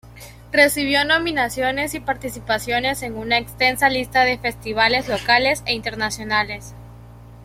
[0.51, 6.73] Recibió nominaciones y participaciones en una extensa lista de festivales locales e internacionales.